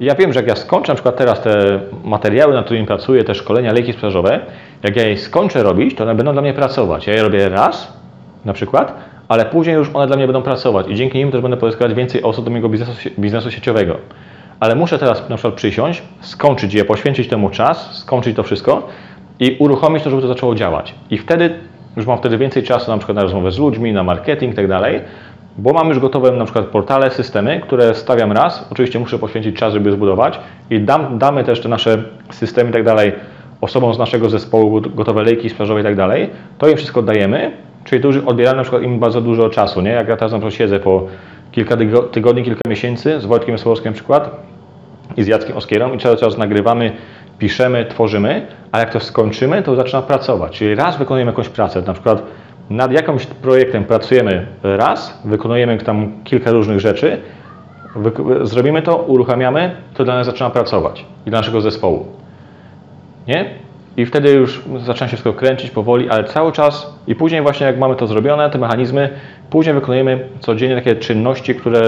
Ja 0.00 0.14
wiem, 0.14 0.32
że 0.32 0.40
jak 0.40 0.48
ja 0.48 0.56
skończę 0.56 0.92
na 0.92 0.94
przykład 0.94 1.16
teraz 1.16 1.40
te 1.40 1.80
materiały, 2.04 2.54
nad 2.54 2.64
którymi 2.64 2.86
pracuję, 2.86 3.24
te 3.24 3.34
szkolenia, 3.34 3.72
lejki 3.72 3.92
sprzedażowe, 3.92 4.40
jak 4.82 4.96
ja 4.96 5.06
je 5.06 5.18
skończę 5.18 5.62
robić, 5.62 5.94
to 5.94 6.04
one 6.04 6.14
będą 6.14 6.32
dla 6.32 6.42
mnie 6.42 6.54
pracować. 6.54 7.06
Ja 7.06 7.14
je 7.14 7.22
robię 7.22 7.48
raz 7.48 7.92
na 8.44 8.52
przykład, 8.52 8.94
ale 9.28 9.44
później 9.44 9.76
już 9.76 9.90
one 9.94 10.06
dla 10.06 10.16
mnie 10.16 10.26
będą 10.26 10.42
pracować 10.42 10.86
i 10.88 10.94
dzięki 10.94 11.18
nim 11.18 11.30
też 11.30 11.40
będę 11.40 11.56
pozyskiwać 11.56 11.94
więcej 11.94 12.22
osób 12.22 12.44
do 12.44 12.50
mojego 12.50 12.68
biznesu, 12.68 12.92
biznesu 13.18 13.50
sieciowego. 13.50 13.96
Ale 14.60 14.74
muszę 14.74 14.98
teraz 14.98 15.28
na 15.28 15.36
przykład 15.36 15.54
przysiąść, 15.54 16.02
skończyć 16.20 16.74
je, 16.74 16.84
poświęcić 16.84 17.28
temu 17.28 17.50
czas, 17.50 17.98
skończyć 17.98 18.36
to 18.36 18.42
wszystko 18.42 18.88
i 19.40 19.56
uruchomić 19.58 20.02
to, 20.02 20.10
żeby 20.10 20.22
to 20.22 20.28
zaczęło 20.28 20.54
działać. 20.54 20.94
I 21.10 21.18
wtedy 21.18 21.50
już 21.96 22.06
mam 22.06 22.18
wtedy 22.18 22.38
więcej 22.38 22.62
czasu 22.62 22.90
na 22.90 22.98
przykład 22.98 23.16
na 23.16 23.22
rozmowę 23.22 23.50
z 23.52 23.58
ludźmi, 23.58 23.92
na 23.92 24.02
marketing 24.02 24.52
i 24.52 24.56
tak 24.56 24.68
dalej, 24.68 25.00
bo 25.58 25.72
mam 25.72 25.88
już 25.88 25.98
gotowe 25.98 26.32
na 26.32 26.44
przykład 26.44 26.66
portale, 26.66 27.10
systemy, 27.10 27.60
które 27.60 27.94
stawiam 27.94 28.32
raz, 28.32 28.68
oczywiście 28.72 28.98
muszę 28.98 29.18
poświęcić 29.18 29.56
czas, 29.56 29.72
żeby 29.74 29.90
je 29.90 29.96
zbudować. 29.96 30.40
I 30.70 30.80
dam, 30.80 31.18
damy 31.18 31.44
też 31.44 31.60
te 31.60 31.68
nasze 31.68 32.02
systemy 32.30 32.70
i 32.70 32.72
tak 32.72 32.84
dalej 32.84 33.12
osobom 33.60 33.94
z 33.94 33.98
naszego 33.98 34.30
zespołu, 34.30 34.80
gotowe 34.80 35.22
lejki 35.22 35.50
sprzedażowe 35.50 35.80
i 35.80 35.84
tak 35.84 35.96
dalej, 35.96 36.30
to 36.58 36.68
im 36.68 36.76
wszystko 36.76 37.02
dajemy, 37.02 37.52
czyli 37.84 38.02
to 38.02 38.08
już 38.08 38.16
odbieramy 38.16 38.56
na 38.56 38.62
przykład 38.62 38.82
im 38.82 38.98
bardzo 38.98 39.20
dużo 39.20 39.50
czasu, 39.50 39.80
nie? 39.80 39.90
Jak 39.90 40.08
ja 40.08 40.16
teraz 40.16 40.32
na 40.32 40.38
przykład 40.38 40.54
siedzę 40.54 40.80
po 40.80 41.06
kilka 41.52 41.76
tygo- 41.76 42.08
tygodni, 42.10 42.42
kilka 42.42 42.60
miesięcy 42.68 43.20
z 43.20 43.24
Wojtkiem 43.24 43.58
Słowskim 43.58 43.90
na 43.90 43.94
przykład, 43.94 44.30
i 45.16 45.22
z 45.22 45.26
Jackiem 45.26 45.56
Oskierą 45.56 45.92
i 45.92 45.98
cały 45.98 46.16
czas 46.16 46.38
nagrywamy, 46.38 46.92
piszemy, 47.38 47.86
tworzymy, 47.86 48.46
a 48.72 48.78
jak 48.78 48.92
to 48.92 49.00
skończymy, 49.00 49.62
to 49.62 49.76
zaczyna 49.76 50.02
pracować. 50.02 50.58
Czyli 50.58 50.74
raz 50.74 50.98
wykonujemy 50.98 51.30
jakąś 51.30 51.48
pracę, 51.48 51.82
na 51.82 51.92
przykład 51.92 52.22
nad 52.70 52.92
jakimś 52.92 53.26
projektem 53.26 53.84
pracujemy 53.84 54.46
raz, 54.62 55.22
wykonujemy 55.24 55.78
tam 55.78 56.12
kilka 56.24 56.50
różnych 56.50 56.80
rzeczy, 56.80 57.20
zrobimy 58.42 58.82
to, 58.82 58.96
uruchamiamy, 58.96 59.76
to 59.94 60.04
dla 60.04 60.14
nas 60.14 60.26
zaczyna 60.26 60.50
pracować 60.50 61.04
i 61.26 61.30
dla 61.30 61.38
naszego 61.38 61.60
zespołu. 61.60 62.06
Nie? 63.26 63.50
I 63.96 64.06
wtedy 64.06 64.30
już 64.30 64.62
zaczyna 64.78 65.08
się 65.08 65.16
wszystko 65.16 65.32
kręcić 65.32 65.70
powoli, 65.70 66.10
ale 66.10 66.24
cały 66.24 66.52
czas 66.52 66.94
i 67.06 67.14
później 67.14 67.42
właśnie 67.42 67.66
jak 67.66 67.78
mamy 67.78 67.96
to 67.96 68.06
zrobione, 68.06 68.50
te 68.50 68.58
mechanizmy, 68.58 69.10
później 69.50 69.74
wykonujemy 69.74 70.28
codziennie 70.40 70.76
takie 70.76 70.96
czynności, 70.96 71.54
które 71.54 71.80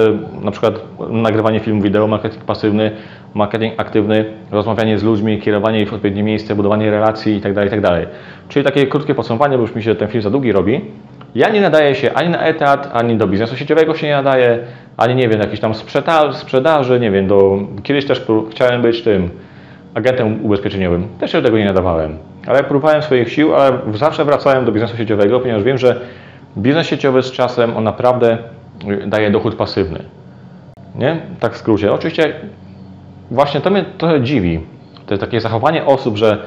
na 0.43 0.51
przykład 0.51 0.75
nagrywanie 1.11 1.61
filmu 1.61 1.83
wideo, 1.83 2.07
marketing 2.07 2.45
pasywny, 2.45 2.91
marketing 3.35 3.75
aktywny, 3.77 4.25
rozmawianie 4.51 4.99
z 4.99 5.03
ludźmi, 5.03 5.39
kierowanie 5.39 5.81
ich 5.81 5.91
w 5.91 5.95
odpowiednie 5.95 6.23
miejsce, 6.23 6.55
budowanie 6.55 6.91
relacji 6.91 7.35
itd., 7.35 7.65
itd. 7.65 8.07
Czyli 8.49 8.65
takie 8.65 8.87
krótkie 8.87 9.15
podsumowanie, 9.15 9.57
bo 9.57 9.63
już 9.63 9.75
mi 9.75 9.83
się 9.83 9.95
ten 9.95 10.09
film 10.09 10.23
za 10.23 10.31
długi 10.31 10.53
robi. 10.53 10.81
Ja 11.35 11.49
nie 11.49 11.61
nadaję 11.61 11.95
się 11.95 12.13
ani 12.13 12.29
na 12.29 12.41
etat, 12.41 12.91
ani 12.93 13.17
do 13.17 13.27
biznesu 13.27 13.57
sieciowego 13.57 13.95
się 13.95 14.07
nie 14.07 14.13
nadaję, 14.13 14.59
ani 14.97 15.15
nie 15.15 15.29
wiem, 15.29 15.41
jakiś 15.41 15.61
tam 15.61 15.73
sprzeda- 15.73 16.33
sprzedaży, 16.33 17.01
nie 17.01 17.11
wiem, 17.11 17.27
do... 17.27 17.59
Kiedyś 17.83 18.07
też 18.07 18.27
chciałem 18.51 18.83
być 18.83 19.03
tym 19.03 19.31
agentem 19.95 20.45
ubezpieczeniowym. 20.45 21.09
Też 21.21 21.33
się 21.33 21.39
do 21.39 21.45
tego 21.45 21.59
nie 21.59 21.65
nadawałem. 21.65 22.19
Ale 22.47 22.65
próbowałem 22.65 23.03
swoich 23.03 23.33
sił, 23.33 23.55
ale 23.55 23.79
zawsze 23.95 24.25
wracałem 24.25 24.65
do 24.65 24.73
biznesu 24.73 24.97
sieciowego, 24.97 25.41
ponieważ 25.41 25.63
wiem, 25.63 25.79
że 25.79 26.01
biznes 26.59 26.87
sieciowy 26.87 27.23
z 27.23 27.33
czasem 27.33 27.77
on 27.77 27.85
naprawdę 27.85 28.39
y, 28.89 29.07
daje 29.07 29.31
dochód 29.31 29.55
pasywny. 29.55 29.99
Nie? 30.95 31.17
Tak 31.41 31.53
w 31.53 31.57
skrócie. 31.57 31.93
Oczywiście 31.93 32.35
właśnie 33.31 33.61
to 33.61 33.71
mnie 33.71 33.85
trochę 33.99 34.21
dziwi. 34.21 34.61
To 35.07 35.15
jest 35.15 35.21
takie 35.21 35.41
zachowanie 35.41 35.85
osób, 35.85 36.17
że 36.17 36.39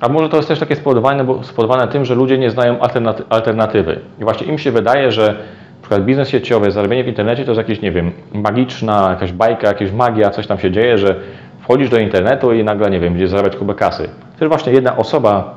a 0.00 0.08
może 0.08 0.28
to 0.28 0.36
jest 0.36 0.48
też 0.48 0.58
takie 0.58 0.76
spowodowane, 0.76 1.24
bo 1.24 1.44
spowodowane 1.44 1.88
tym, 1.92 2.04
że 2.04 2.14
ludzie 2.14 2.38
nie 2.38 2.50
znają 2.50 2.76
alternaty- 2.76 3.22
alternatywy. 3.30 4.00
I 4.20 4.24
właśnie 4.24 4.46
im 4.46 4.58
się 4.58 4.72
wydaje, 4.72 5.12
że 5.12 5.34
przykład 5.80 6.04
biznes 6.04 6.28
sieciowy, 6.28 6.70
zarabianie 6.70 7.04
w 7.04 7.08
internecie 7.08 7.44
to 7.44 7.50
jest 7.50 7.58
jakieś, 7.58 7.82
nie 7.82 7.92
wiem, 7.92 8.12
magiczna 8.32 9.06
jakaś 9.10 9.32
bajka, 9.32 9.68
jakaś 9.68 9.92
magia, 9.92 10.30
coś 10.30 10.46
tam 10.46 10.58
się 10.58 10.70
dzieje, 10.70 10.98
że 10.98 11.14
wchodzisz 11.60 11.88
do 11.88 11.98
internetu 11.98 12.52
i 12.52 12.64
nagle, 12.64 12.90
nie 12.90 13.00
wiem, 13.00 13.12
będziesz 13.12 13.30
zarabiać 13.30 13.56
kubę 13.56 13.74
kasy. 13.74 14.08
Też 14.38 14.48
właśnie 14.48 14.72
jedna 14.72 14.96
osoba 14.96 15.54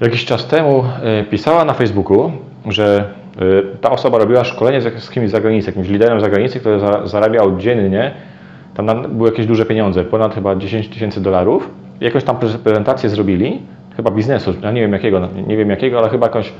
jakiś 0.00 0.24
czas 0.24 0.46
temu 0.46 0.84
e, 1.02 1.24
pisała 1.24 1.64
na 1.64 1.72
Facebooku, 1.72 2.32
że 2.66 3.04
e, 3.38 3.78
ta 3.80 3.90
osoba 3.90 4.18
robiła 4.18 4.44
szkolenie 4.44 4.80
z, 4.80 5.10
kimś 5.10 5.28
z 5.28 5.32
zagranicy, 5.32 5.70
jakimś 5.70 5.88
liderem 5.88 6.20
zagranicy, 6.20 6.60
który 6.60 6.80
za, 6.80 7.06
zarabiał 7.06 7.56
dziennie, 7.58 8.10
tam 8.74 8.86
na, 8.86 8.94
były 8.94 9.28
jakieś 9.30 9.46
duże 9.46 9.66
pieniądze, 9.66 10.04
ponad 10.04 10.34
chyba 10.34 10.56
10 10.56 10.88
tysięcy 10.88 11.20
dolarów. 11.22 11.70
I 12.00 12.04
Jakąś 12.04 12.24
tam 12.24 12.36
prez- 12.36 12.58
prezentację 12.58 13.08
zrobili, 13.10 13.62
chyba 13.96 14.10
biznesu, 14.10 14.54
ja 14.62 14.72
nie 14.72 14.80
wiem 14.80 14.92
jakiego, 14.92 15.20
no, 15.20 15.28
nie 15.46 15.56
wiem 15.56 15.70
jakiego, 15.70 15.98
ale 15.98 16.08
chyba 16.08 16.26
jakąś 16.26 16.52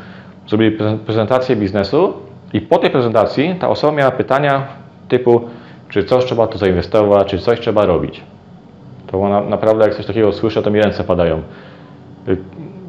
zrobili 0.48 0.78
prezen- 0.78 0.98
prezentację 0.98 1.56
biznesu 1.56 2.12
i 2.52 2.60
po 2.60 2.78
tej 2.78 2.90
prezentacji 2.90 3.54
ta 3.60 3.68
osoba 3.68 3.92
miała 3.92 4.10
pytania 4.10 4.62
typu, 5.08 5.40
czy 5.88 6.04
coś 6.04 6.24
trzeba 6.24 6.46
tu 6.46 6.58
zainwestować, 6.58 7.28
czy 7.28 7.38
coś 7.38 7.60
trzeba 7.60 7.86
robić. 7.86 8.20
To 9.06 9.20
ona, 9.22 9.40
naprawdę 9.40 9.84
jak 9.84 9.94
coś 9.94 10.06
takiego 10.06 10.32
słyszę, 10.32 10.62
to 10.62 10.70
mi 10.70 10.80
ręce 10.82 11.04
padają. 11.04 11.42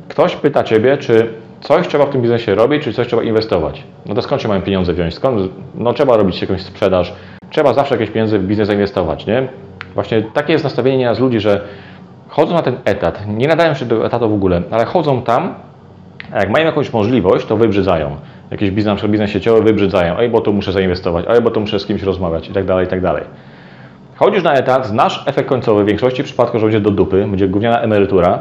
Ktoś 0.07 0.35
pyta 0.35 0.63
Ciebie, 0.63 0.97
czy 0.97 1.27
coś 1.61 1.87
trzeba 1.87 2.05
w 2.05 2.09
tym 2.09 2.21
biznesie 2.21 2.55
robić, 2.55 2.83
czy 2.83 2.93
coś 2.93 3.07
trzeba 3.07 3.23
inwestować. 3.23 3.83
No 4.05 4.15
to 4.15 4.21
skąd 4.21 4.41
się 4.41 4.47
mają 4.47 4.61
pieniądze 4.61 4.93
wziąć? 4.93 5.13
Skąd? 5.13 5.41
No 5.75 5.93
trzeba 5.93 6.17
robić 6.17 6.41
jakąś 6.41 6.61
sprzedaż, 6.61 7.13
trzeba 7.55 7.73
zawsze 7.73 7.95
jakieś 7.95 8.09
pieniądze 8.09 8.39
w 8.39 8.43
biznes 8.43 8.67
zainwestować, 8.67 9.25
nie? 9.25 9.47
Właśnie 9.93 10.21
takie 10.21 10.53
jest 10.53 10.63
nastawienie 10.63 10.97
nieraz 10.97 11.19
ludzi, 11.19 11.39
że 11.39 11.61
chodzą 12.27 12.53
na 12.53 12.61
ten 12.61 12.75
etat, 12.85 13.27
nie 13.27 13.47
nadają 13.47 13.73
się 13.73 13.85
do 13.85 14.05
etatu 14.05 14.29
w 14.29 14.33
ogóle, 14.33 14.61
ale 14.71 14.85
chodzą 14.85 15.21
tam, 15.21 15.53
a 16.33 16.39
jak 16.39 16.49
mają 16.49 16.65
jakąś 16.65 16.93
możliwość, 16.93 17.45
to 17.45 17.57
wybrzydzają. 17.57 18.15
Jakiś 18.51 18.71
biznes, 18.71 19.03
na 19.03 19.09
biznes 19.09 19.29
sieciowy 19.29 19.61
wybrzydzają, 19.61 20.17
oj, 20.17 20.29
bo 20.29 20.41
tu 20.41 20.53
muszę 20.53 20.71
zainwestować, 20.71 21.25
oj, 21.27 21.41
bo 21.41 21.51
tu 21.51 21.59
muszę 21.59 21.79
z 21.79 21.85
kimś 21.85 22.03
rozmawiać 22.03 22.49
i 22.49 22.53
tak 22.53 22.65
dalej, 22.65 22.85
i 22.85 22.89
tak 22.89 23.01
dalej. 23.01 23.23
Chodzisz 24.15 24.43
na 24.43 24.53
etat, 24.53 24.87
znasz 24.87 25.23
efekt 25.27 25.49
końcowy, 25.49 25.83
w 25.83 25.87
większości 25.87 26.23
przypadków, 26.23 26.59
że 26.59 26.65
będzie 26.65 26.79
do 26.79 26.91
dupy, 26.91 27.27
będzie 27.27 27.47
gówniana 27.47 27.81
emerytura 27.81 28.39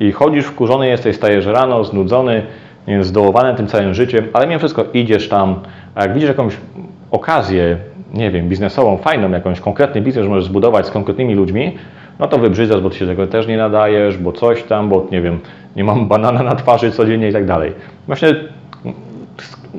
i 0.00 0.12
chodzisz 0.12 0.44
wkurzony 0.44 0.88
jesteś, 0.88 1.16
stajesz 1.16 1.46
rano, 1.46 1.84
znudzony, 1.84 2.42
zdołowany 3.00 3.54
tym 3.54 3.66
całym 3.66 3.94
życiem, 3.94 4.26
ale 4.32 4.46
mimo 4.46 4.58
wszystko 4.58 4.84
idziesz 4.94 5.28
tam, 5.28 5.54
a 5.94 6.02
jak 6.02 6.14
widzisz 6.14 6.28
jakąś 6.28 6.56
okazję, 7.10 7.76
nie 8.16 8.30
wiem, 8.30 8.48
biznesową, 8.48 8.96
fajną, 8.96 9.30
jakąś 9.30 9.60
konkretny 9.60 10.00
biznes, 10.00 10.24
że 10.24 10.30
możesz 10.30 10.44
zbudować 10.44 10.86
z 10.86 10.90
konkretnymi 10.90 11.34
ludźmi, 11.34 11.78
no 12.18 12.28
to 12.28 12.38
wybrzydzasz, 12.38 12.80
bo 12.80 12.90
ty 12.90 12.96
się 12.96 13.06
tego 13.06 13.26
też 13.26 13.46
nie 13.46 13.56
nadajesz, 13.56 14.18
bo 14.18 14.32
coś 14.32 14.62
tam, 14.62 14.88
bo 14.88 15.06
nie 15.10 15.20
wiem, 15.20 15.40
nie 15.76 15.84
mam 15.84 16.08
banana 16.08 16.42
na 16.42 16.54
twarzy 16.54 16.90
codziennie 16.90 17.28
i 17.28 17.32
tak 17.32 17.46
dalej. 17.46 17.72
Właśnie 18.06 18.28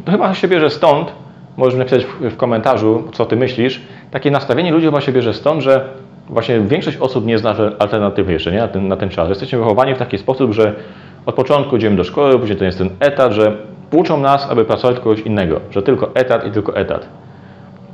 to 0.06 0.12
chyba 0.12 0.34
się 0.34 0.48
bierze 0.48 0.70
stąd, 0.70 1.12
możesz 1.58 1.79
napisać 1.79 2.06
w, 2.06 2.38
komentarzu, 2.38 3.03
co 3.13 3.25
ty 3.25 3.36
myślisz. 3.36 3.82
Takie 4.12 4.32
nastawienie 4.32 4.72
ludzi 4.72 4.86
chyba 4.86 5.01
się 5.01 5.12
bierze 5.12 5.34
stąd, 5.34 5.62
że 5.62 5.89
właśnie 6.29 6.60
większość 6.60 6.98
osób 6.98 7.25
nie 7.25 7.38
zna 7.38 7.56
alternatywy 7.79 8.34
jeszcze 8.34 8.51
nie? 8.51 8.58
Na, 8.58 8.67
ten, 8.67 8.88
na 8.88 8.98
ten 8.98 9.10
czas. 9.10 9.29
Jesteśmy 9.29 9.60
wychowani 9.60 9.96
w 9.96 9.98
taki 9.98 10.17
sposób, 10.17 10.53
że 10.53 10.74
od 11.25 11.36
początku 11.36 11.77
idziemy 11.77 11.96
do 11.96 12.03
szkoły, 12.03 12.39
później 12.39 12.58
to 12.58 12.65
jest 12.65 12.77
ten 12.77 12.89
etat, 13.00 13.32
że 13.32 13.58
uczą 13.91 14.17
nas, 14.17 14.51
aby 14.51 14.65
pracować 14.65 14.98
kogoś 14.98 15.20
innego, 15.20 15.60
że 15.72 15.84
tylko 15.84 16.15
etat 16.15 16.46
i 16.48 16.51
tylko 16.51 16.75
etat. 16.75 17.08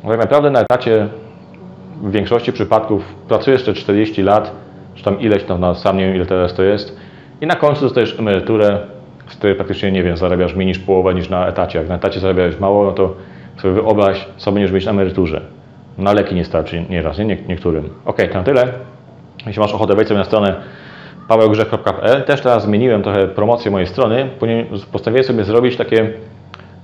Tak 0.08 0.20
naprawdę 0.20 0.52
na 0.52 0.60
etacie 0.60 1.08
w 2.02 2.12
większości 2.12 2.54
przypadków 2.54 3.16
pracujesz 3.28 3.64
te 3.64 3.74
40 3.74 4.22
lat, 4.22 4.52
czy 4.96 5.04
tam 5.04 5.20
ileś 5.20 5.44
tam, 5.44 5.60
no, 5.60 5.76
sam 5.76 5.98
nie 5.98 6.06
wiem 6.06 6.16
ile 6.16 6.26
teraz 6.26 6.54
to 6.54 6.64
jest, 6.64 6.98
i 7.42 7.48
na 7.48 7.56
końcu 7.56 7.82
dostajesz 7.82 8.20
emeryturę, 8.20 8.80
z 9.28 9.36
której 9.36 9.56
praktycznie, 9.56 9.92
nie 9.92 10.04
wiem, 10.04 10.18
zarabiasz 10.18 10.56
mniej 10.56 10.68
niż 10.68 10.80
połowę 10.80 11.14
niż 11.14 11.30
na 11.30 11.48
etacie. 11.48 11.80
Jak 11.80 11.90
na 11.90 11.96
etacie 11.96 12.20
zarabiałeś 12.20 12.60
mało, 12.60 12.86
no 12.86 12.92
to 12.92 13.16
sobie 13.62 13.74
wyobraź, 13.74 14.28
co 14.38 14.52
będziesz 14.52 14.72
mieć 14.72 14.86
na 14.86 14.92
emeryturze. 14.92 15.42
Na 15.98 16.14
leki 16.14 16.36
nie 16.36 16.46
starczy 16.46 16.86
nieraz, 16.90 17.18
nie? 17.18 17.26
Nie, 17.26 17.38
niektórym. 17.48 17.90
Ok, 18.06 18.18
to 18.32 18.38
na 18.38 18.44
tyle. 18.44 18.68
Jeśli 19.46 19.62
masz 19.62 19.74
ochotę, 19.74 19.96
wejdź 19.96 20.08
sobie 20.08 20.18
na 20.18 20.24
stronę 20.24 20.56
pawełgrzech.pl. 21.28 22.24
Też 22.24 22.42
teraz 22.42 22.64
zmieniłem 22.64 23.04
trochę 23.04 23.28
promocję 23.28 23.72
mojej 23.72 23.88
strony, 23.88 24.30
ponieważ 24.40 24.86
postanowiłem 24.86 25.26
sobie 25.26 25.44
zrobić 25.44 25.78
takie 25.78 26.14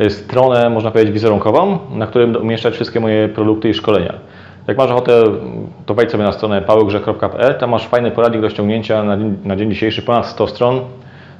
stronę, 0.09 0.69
można 0.69 0.91
powiedzieć, 0.91 1.13
wizerunkową, 1.13 1.79
na 1.91 2.07
będę 2.07 2.39
umieszczać 2.39 2.73
wszystkie 2.73 2.99
moje 2.99 3.29
produkty 3.29 3.69
i 3.69 3.73
szkolenia. 3.73 4.13
Jak 4.67 4.77
masz 4.77 4.91
ochotę, 4.91 5.23
to 5.85 5.93
wejdź 5.93 6.11
sobie 6.11 6.23
na 6.23 6.31
stronę 6.31 6.61
pawełgrzech.pl. 6.61 7.55
Tam 7.59 7.69
masz 7.69 7.87
fajny 7.87 8.11
poradnik 8.11 8.41
do 8.41 8.49
ściągnięcia 8.49 9.03
na 9.03 9.17
dzień, 9.17 9.37
na 9.43 9.55
dzień 9.55 9.69
dzisiejszy, 9.69 10.01
ponad 10.01 10.25
100 10.25 10.47
stron. 10.47 10.81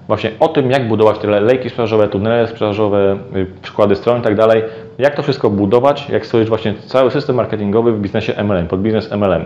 Właśnie 0.08 0.32
o 0.40 0.48
tym, 0.48 0.72
jak 0.72 0.88
budować 0.88 1.20
te 1.20 1.28
lejki 1.28 1.70
sprzedażowe, 1.70 2.08
tunele 2.08 2.48
sprzedażowe, 2.48 3.18
y, 3.36 3.46
przykłady 3.62 3.96
stron 3.96 4.20
i 4.20 4.24
tak 4.24 4.36
dalej. 4.36 4.64
Jak 4.98 5.16
to 5.16 5.24
wszystko 5.24 5.50
budować, 5.50 6.10
jak 6.10 6.26
stworzyć 6.26 6.50
właśnie 6.50 6.74
cały 6.74 7.12
system 7.12 7.36
marketingowy 7.36 7.94
w 7.94 8.00
biznesie 8.00 8.44
MLM, 8.44 8.68
pod 8.68 8.82
biznes 8.82 9.12
MLM. 9.12 9.46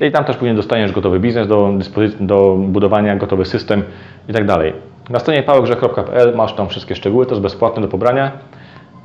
I 0.00 0.10
tam 0.10 0.24
też 0.24 0.36
później 0.36 0.56
dostaniesz 0.56 0.92
gotowy 0.92 1.20
biznes 1.20 1.48
do, 1.48 1.72
do 2.20 2.56
budowania, 2.58 3.16
gotowy 3.16 3.44
system 3.44 3.82
i 4.28 4.32
tak 4.32 4.46
dalej. 4.46 4.72
Na 5.10 5.18
stronie 5.18 5.42
pawełgrzech.pl 5.42 6.36
masz 6.36 6.52
tam 6.52 6.68
wszystkie 6.68 6.94
szczegóły, 6.94 7.26
to 7.26 7.30
jest 7.30 7.42
bezpłatne 7.42 7.82
do 7.82 7.88
pobrania. 7.88 8.30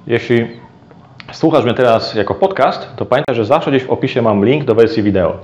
Jeśli 0.07 0.47
słuchasz 1.31 1.63
mnie 1.63 1.73
teraz 1.73 2.15
jako 2.15 2.35
podcast, 2.35 2.87
to 2.95 3.05
pamiętaj, 3.05 3.35
że 3.35 3.45
zawsze 3.45 3.71
gdzieś 3.71 3.83
w 3.83 3.89
opisie 3.89 4.21
mam 4.21 4.45
link 4.45 4.63
do 4.63 4.75
wersji 4.75 5.03
wideo. 5.03 5.37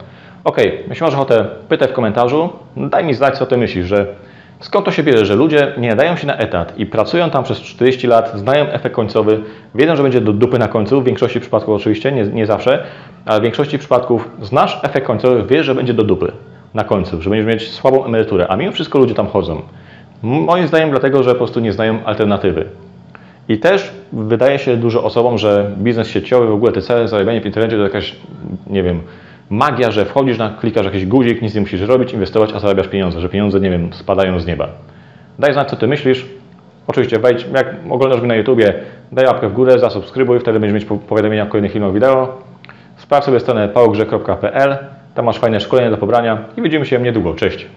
Ok, 0.44 0.58
jeśli 0.90 1.06
masz 1.06 1.14
ochotę, 1.14 1.46
pytaj 1.70 1.88
w 1.88 1.94
komentarzu, 1.94 2.50
daj 2.78 3.06
mi 3.06 3.14
znać, 3.14 3.38
co 3.38 3.46
ty 3.46 3.58
myślisz, 3.58 3.86
że 3.86 4.16
skąd 4.60 4.86
to 4.86 4.92
się 4.92 5.04
bierze, 5.04 5.26
że 5.26 5.36
ludzie 5.36 5.74
nie 5.78 5.90
nadają 5.90 6.16
się 6.16 6.28
na 6.28 6.38
etat 6.38 6.80
i 6.80 6.86
pracują 6.86 7.30
tam 7.30 7.44
przez 7.44 7.62
40 7.62 8.08
lat, 8.08 8.32
znają 8.36 8.66
efekt 8.66 8.96
końcowy, 8.96 9.44
wiedzą, 9.76 9.96
że 9.96 10.04
będzie 10.04 10.22
do 10.22 10.34
dupy 10.34 10.60
na 10.60 10.68
końcu, 10.68 11.02
w 11.02 11.04
większości 11.04 11.40
przypadków 11.40 11.76
oczywiście, 11.76 12.12
nie, 12.12 12.24
nie 12.24 12.46
zawsze, 12.46 12.84
ale 13.26 13.40
w 13.40 13.44
większości 13.44 13.80
przypadków 13.80 14.30
znasz 14.42 14.80
efekt 14.84 15.08
końcowy, 15.08 15.44
wiesz, 15.44 15.66
że 15.66 15.76
będzie 15.76 15.94
do 15.94 16.04
dupy 16.04 16.32
na 16.74 16.84
końcu, 16.84 17.22
że 17.22 17.30
będziesz 17.30 17.48
mieć 17.48 17.72
słabą 17.72 18.06
emeryturę, 18.06 18.48
a 18.48 18.56
mimo 18.56 18.72
wszystko 18.72 19.00
ludzie 19.00 19.16
tam 19.16 19.28
chodzą. 19.28 19.62
Moim 20.24 20.68
zdaniem 20.68 20.90
dlatego, 20.90 21.24
że 21.24 21.32
po 21.32 21.38
prostu 21.38 21.60
nie 21.60 21.74
znają 21.74 22.06
alternatywy. 22.06 22.66
I 23.50 23.58
też 23.58 23.92
wydaje 24.12 24.60
się 24.60 24.78
dużo 24.78 25.04
osobom, 25.04 25.38
że 25.38 25.72
biznes 25.78 26.08
sieciowy, 26.08 26.48
w 26.48 26.54
ogóle 26.54 26.72
te 26.72 26.82
całe 26.82 27.08
zarabianie 27.08 27.42
w 27.42 27.46
internecie 27.46 27.78
to 27.78 27.84
jakaś, 27.84 28.16
nie 28.68 28.84
wiem, 28.84 29.02
magia, 29.50 29.92
że 29.92 30.06
wchodzisz, 30.06 30.38
na, 30.38 30.50
klikasz 30.50 30.86
jakiś 30.86 31.06
guzik, 31.06 31.42
nic 31.42 31.56
nie 31.56 31.62
musisz 31.62 31.82
robić, 31.82 32.14
inwestować, 32.14 32.54
a 32.54 32.60
zarabiasz 32.60 32.88
pieniądze, 32.88 33.22
że 33.22 33.30
pieniądze, 33.30 33.60
nie 33.60 33.70
wiem, 33.70 33.94
spadają 33.94 34.40
z 34.40 34.46
nieba. 34.46 34.68
Daj 35.40 35.54
znać, 35.54 35.70
co 35.70 35.76
Ty 35.76 35.88
myślisz. 35.88 36.26
Oczywiście 36.88 37.20
wejdź, 37.20 37.46
jak 37.54 37.76
oglądasz 37.90 38.20
mnie 38.20 38.28
na 38.28 38.36
YouTubie, 38.36 38.74
daj 39.12 39.26
łapkę 39.26 39.50
w 39.50 39.54
górę, 39.54 39.80
zasubskrybuj, 39.80 40.40
wtedy 40.40 40.60
będziesz 40.60 40.90
mieć 40.90 41.00
powiadomienia 41.08 41.44
o 41.44 41.48
kolejnych 41.48 41.72
filmach 41.72 41.94
wideo. 41.94 42.42
Sprawdź 42.98 43.26
sobie 43.26 43.40
stronę 43.40 43.68
pałogrze.pl, 43.68 44.78
tam 45.16 45.26
masz 45.26 45.40
fajne 45.40 45.60
szkolenia 45.60 45.92
do 45.92 45.98
pobrania 45.98 46.46
i 46.58 46.62
widzimy 46.62 46.86
się 46.86 47.00
niedługo. 47.00 47.34
Cześć! 47.34 47.68